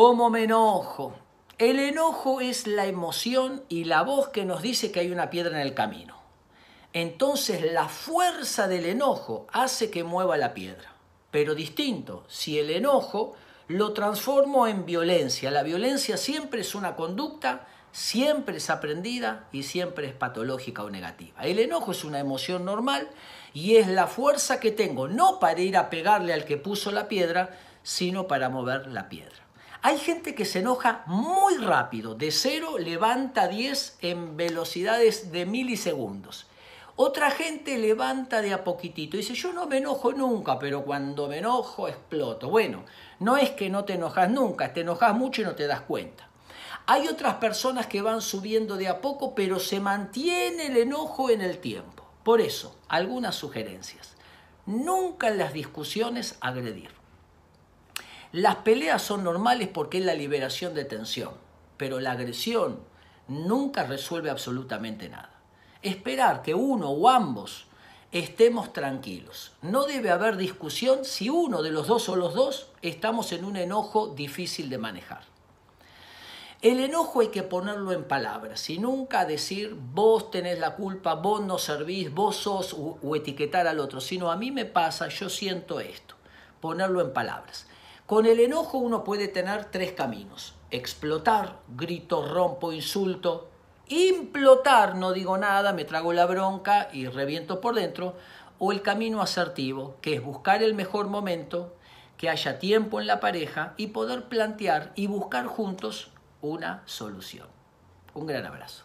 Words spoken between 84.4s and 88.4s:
me pasa, yo siento esto. Ponerlo en palabras. Con el